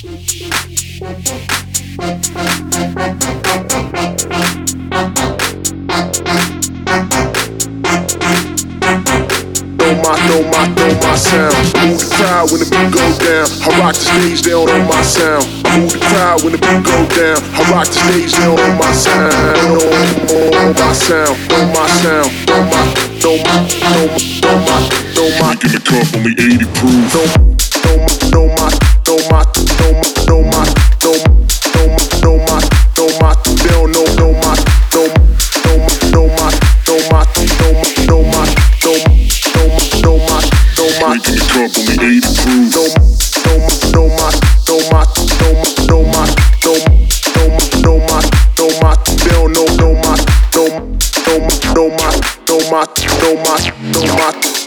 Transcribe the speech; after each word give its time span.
Don't 0.00 0.08
my, 0.08 0.16
sound. 11.20 11.52
Move 11.76 12.00
the 12.00 12.08
crowd 12.16 12.48
when 12.48 12.56
the 12.60 12.66
beat 12.72 12.96
go 12.96 13.04
down, 13.20 13.44
I 13.60 13.68
rock 13.76 13.92
the 13.92 14.00
stage 14.00 14.40
don't 14.40 14.64
my, 18.78 18.80
don't 18.80 18.80
my, 18.80 18.94
sound. 20.96 21.36
On 21.52 21.68
my. 21.74 21.84
sound, 21.92 22.32
on 22.48 22.64
my. 22.70 22.80
on 23.20 23.36
my, 23.36 23.36
on 23.36 23.36
my, 23.44 23.60
on 24.48 24.64
my. 24.64 24.80
my. 25.40 25.52
Give 25.60 25.68
In 25.68 25.76
the 25.76 25.84
cup, 25.84 26.08
only 26.16 26.32
80 26.32 26.64
proof. 26.72 27.12
Don't 27.12 27.59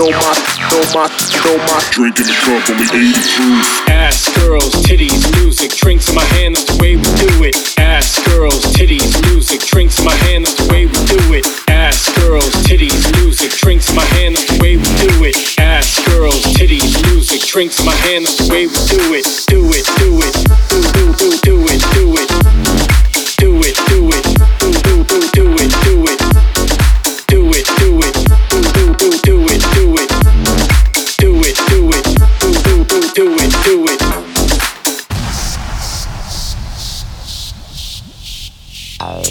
know 0.00 0.08
my, 0.16 0.32
know 0.72 0.84
my, 0.96 1.06
know 1.44 1.56
my. 1.68 1.80
Drink 1.92 2.16
the 2.16 2.24
cup, 2.24 2.64
only 2.72 2.88
80 2.88 3.20
proof. 3.36 3.88
Ass 3.90 4.32
girls, 4.40 4.72
titties, 4.88 5.28
music, 5.36 5.72
drinks 5.76 6.08
in 6.08 6.14
my 6.14 6.24
hand, 6.40 6.56
that's 6.56 6.64
the 6.64 6.80
way 6.80 6.96
we 6.96 7.04
do 7.20 7.28
it. 7.44 7.56
Ass 7.78 8.16
girls, 8.24 8.64
titties, 8.72 9.12
music, 9.28 9.60
drinks 9.60 9.98
in 9.98 10.06
my 10.06 10.14
hand, 10.24 10.46
that's 10.46 10.56
the 10.56 10.72
way 10.72 10.86
we 10.86 10.96
do 11.04 11.20
it. 11.36 11.44
Ass 11.68 12.08
girls, 12.16 12.48
titties, 12.64 12.96
music, 13.20 13.50
drinks 13.52 13.90
in 13.90 13.96
my 13.96 14.04
hand, 14.16 14.36
that's 14.36 14.48
the 14.48 14.62
way 14.62 14.76
we 14.76 14.88
do 15.04 15.24
it. 15.24 15.36
Ass 15.60 16.00
girls, 16.08 16.40
titties, 16.56 16.96
music, 17.12 17.42
drinks 17.42 17.78
in 17.80 17.86
my 17.86 17.94
hand, 18.08 18.24
that's 18.24 18.38
the 18.40 18.48
way 18.48 18.66
we 18.66 18.78
do 18.88 19.00
it. 19.12 19.26
Do 19.52 19.60
it, 19.68 19.84
do 20.00 20.16
it, 20.16 20.19
know 39.00 39.22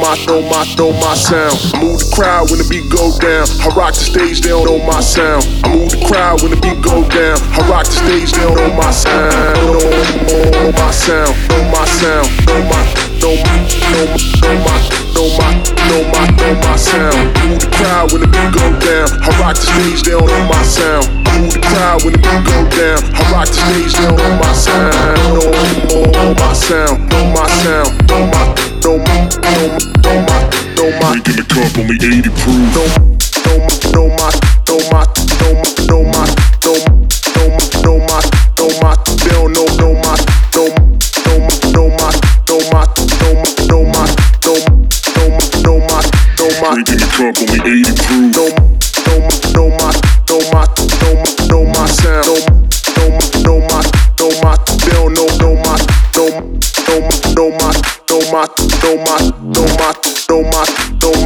my, 0.00 0.16
know 0.26 0.40
my, 0.42 0.64
know 0.78 0.92
sound. 1.14 1.58
I 1.74 1.82
move 1.82 1.98
the 1.98 2.12
crowd 2.14 2.50
when 2.50 2.58
the 2.58 2.64
beat 2.70 2.88
go 2.90 3.10
down. 3.18 3.46
I 3.60 3.68
rock 3.74 3.94
the 3.94 4.00
stage, 4.00 4.40
they 4.40 4.50
don't 4.50 4.66
know 4.66 4.78
my 4.86 5.00
sound. 5.00 5.44
I 5.64 5.68
move 5.74 5.90
the 5.90 6.04
crowd 6.06 6.42
when 6.42 6.52
the 6.52 6.60
beat 6.62 6.80
go 6.80 7.02
down. 7.08 7.38
I 7.58 7.68
rock 7.68 7.86
the 7.86 7.92
stage, 7.92 8.30
they 8.32 8.42
don't 8.42 8.56
know 8.56 8.72
my 8.74 8.92
sound. 8.92 9.56
Know, 9.66 9.78
know 10.50 10.72
my 10.72 10.90
sound, 10.92 11.36
know 11.48 11.64
my 11.74 11.84
sound, 11.84 12.28
know 12.46 12.62
my, 12.70 12.84
know 13.20 13.34
my, 13.42 13.56
know 13.90 14.06
my, 14.14 14.33
know 16.98 17.10
my 17.10 17.14
sound. 17.14 17.36
I 17.36 17.48
move 17.48 17.60
the 17.60 17.70
crowd 17.70 18.12
when 18.12 18.20
the 18.22 18.28
beat 18.28 18.50
go 18.54 18.66
down. 18.78 19.08
I 19.22 19.28
rock 19.40 19.54
the 19.56 19.62
stage, 19.62 20.02
don't 20.02 20.26
know 20.26 20.42
my 20.46 20.62
sound. 20.62 21.06
Move 21.34 21.52
the 21.52 21.60
crowd 21.60 22.04
when 22.04 22.12
the 22.12 22.20
beat 22.22 22.42
go 22.46 22.58
down. 22.70 23.00
I 23.14 23.22
rock 23.32 23.46
the 23.48 23.54
stage, 23.54 23.92
don't 23.94 24.16
know 24.16 24.32
my 24.38 24.52
sound. 24.52 24.94
Know, 25.90 26.04
know 26.12 26.34
my 26.34 26.52
sound, 26.52 27.10
know 27.10 27.24
my 27.34 27.46
sound, 27.62 27.90
know 28.08 28.22
my, 28.30 28.44
know 28.82 28.98
my, 28.98 29.16
know 30.02 30.16
my, 30.26 30.38
know 30.76 30.90
my. 31.00 31.18
Drink 31.20 31.38
the 31.38 31.46
cup, 31.48 31.78
only 31.78 31.96
80 31.96 32.30
proof. 32.42 33.13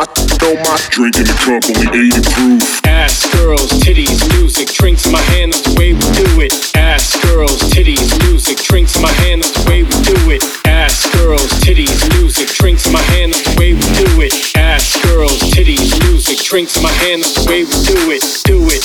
My, 0.00 0.06
know 0.40 0.54
my. 0.64 0.76
Drink 0.90 1.16
in 1.16 1.24
the 1.24 1.36
cup, 1.36 1.60
only 1.68 1.88
80 1.92 2.24
proof. 2.32 2.86
Ass 2.86 3.28
girls, 3.36 3.68
titties, 3.84 4.20
music, 4.32 4.68
drinks 4.72 5.06
in 5.06 5.12
my 5.12 5.20
hand, 5.36 5.52
that's 5.52 5.62
the 5.62 5.74
way 5.78 5.92
we 5.92 6.06
do 6.16 6.40
it. 6.40 6.52
Ass 6.76 7.20
girls, 7.24 7.60
titties, 7.68 8.08
music, 8.24 8.58
drinks 8.58 8.96
in 8.96 9.02
my 9.02 9.12
hand, 9.24 9.42
that's 9.42 9.52
the 9.52 9.68
way 9.68 9.82
we 9.82 9.96
do 10.08 10.16
it. 10.30 10.42
Ass 10.66 11.04
girls, 11.16 11.48
titties, 11.60 12.00
music, 12.16 12.48
drinks 12.48 12.86
in 12.86 12.92
my 12.92 13.02
hand, 13.12 13.32
that's 13.32 13.44
the 13.44 13.60
way 13.60 13.72
we 13.74 13.84
do 14.00 14.08
it. 14.24 14.32
Ass 14.56 14.96
girls, 15.04 15.38
titties, 15.52 15.92
music, 16.08 16.38
drinks 16.38 16.76
in 16.76 16.82
my 16.82 16.92
hand, 17.04 17.22
that's 17.22 17.36
the 17.36 17.50
way 17.50 17.64
we 17.64 17.76
do 17.84 18.00
it. 18.10 18.24
Do 18.44 18.56
it, 18.72 18.79